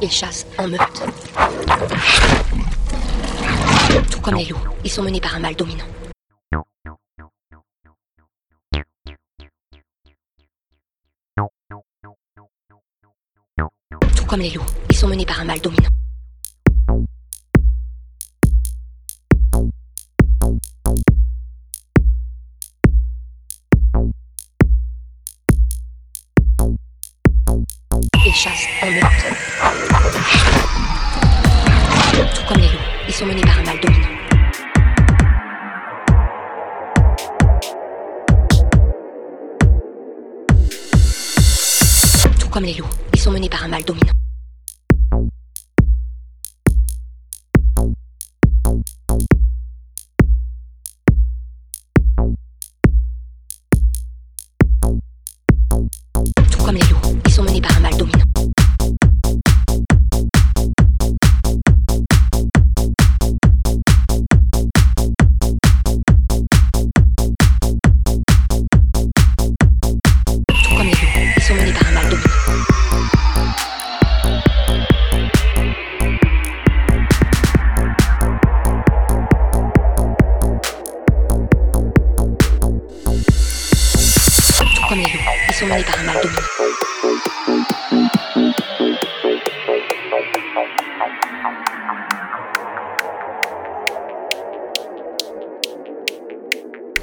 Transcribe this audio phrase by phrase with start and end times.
[0.00, 0.80] Ils chassent en meute.
[4.10, 5.84] Tout comme les loups, ils sont menés par un mâle dominant.
[14.16, 15.88] Tout comme les loups, ils sont menés par un mâle dominant.
[28.26, 29.87] Ils chassent en meute.
[32.34, 34.08] Tout comme les loups, ils sont menés par un mâle dominant.
[42.40, 44.12] Tout comme les loups, ils sont menés par un mâle dominant.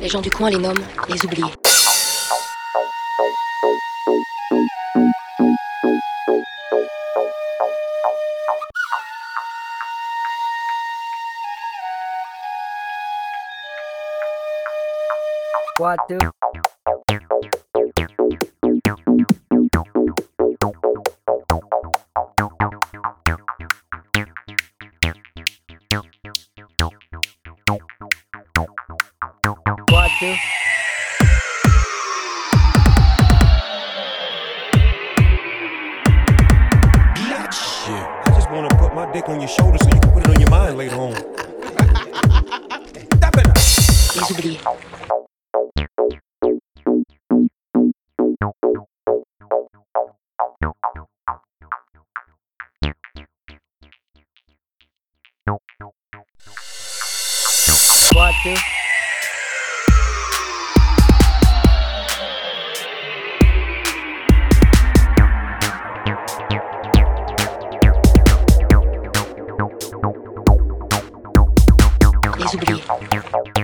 [0.00, 1.52] Les gens du coin les nomment les oubliés.
[30.20, 30.36] Shit.
[37.48, 39.78] I just wanna put my dick on your shoulder
[72.88, 73.59] help, help, help.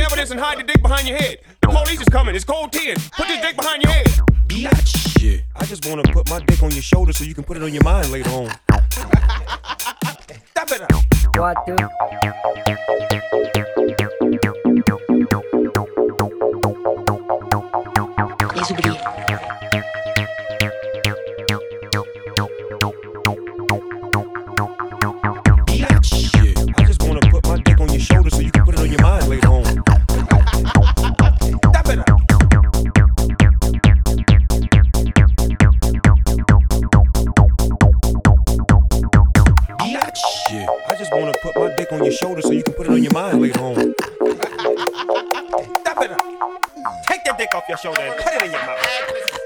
[0.00, 1.38] The evidence and hide the dick behind your head.
[1.60, 2.34] The police is coming.
[2.34, 2.96] It's cold 10.
[3.16, 4.08] Put this dick behind your head.
[4.86, 5.44] Shit.
[5.54, 7.72] I just wanna put my dick on your shoulder so you can put it on
[7.74, 8.50] your mind later on.
[10.50, 10.80] Stop it.
[11.36, 11.56] What
[48.66, 48.76] your.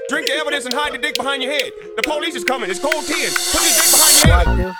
[0.09, 1.71] Drink the evidence and hide the dick behind your head.
[1.95, 2.69] The police is coming.
[2.69, 3.15] It's cold 10.
[3.15, 4.75] Put this dick behind your head.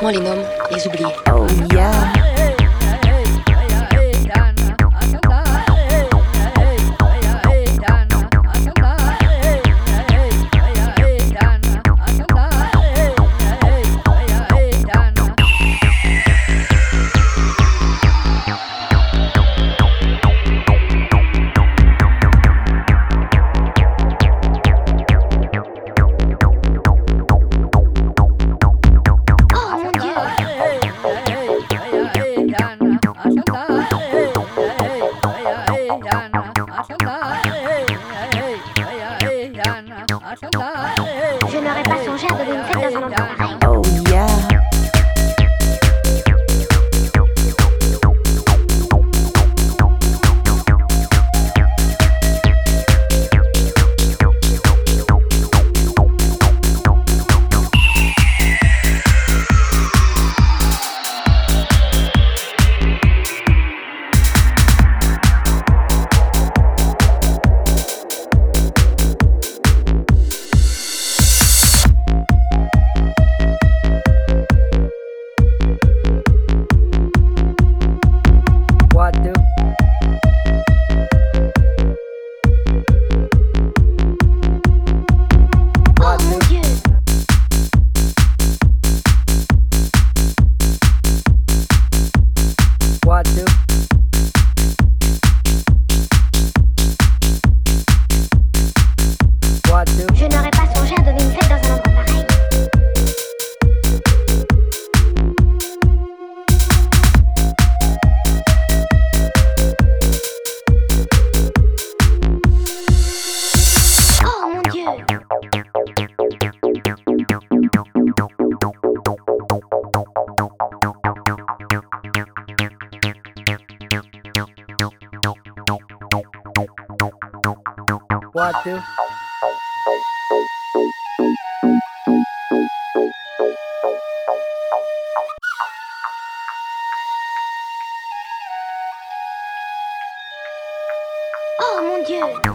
[0.00, 0.42] Comment les nomme
[0.74, 1.14] Les oubliés.
[1.30, 2.19] Oh yeah.
[36.90, 37.19] Bye bye.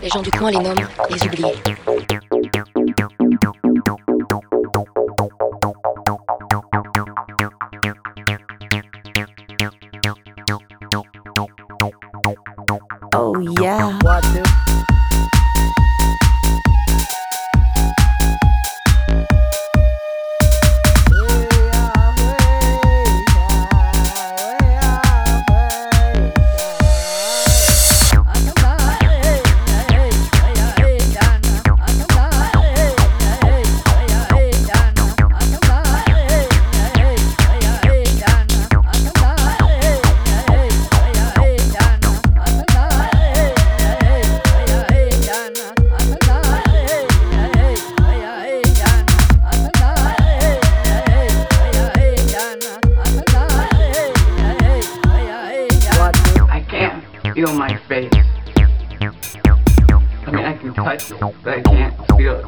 [0.05, 1.55] Les gens du coin les nomment les oubliés.
[61.43, 62.41] They can't feel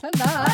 [0.00, 0.49] 真的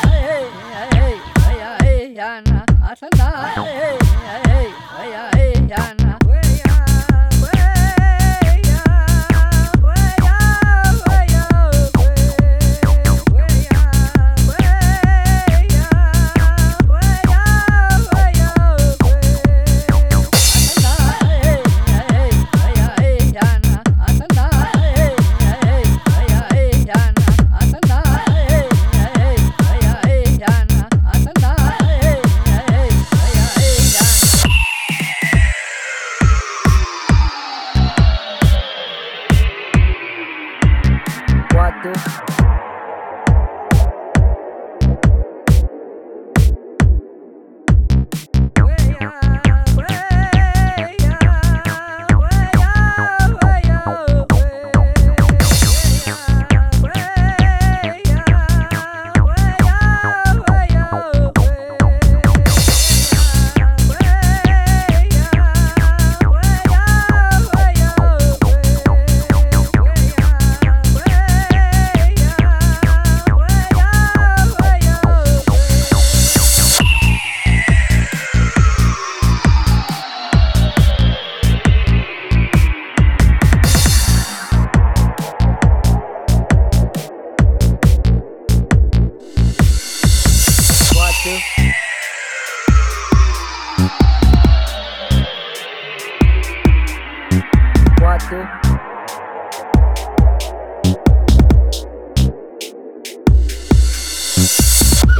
[98.28, 98.38] Les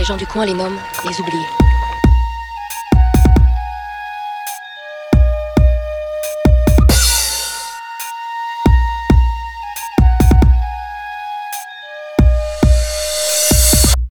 [0.05, 1.47] gens du coin les nomment les oubliés.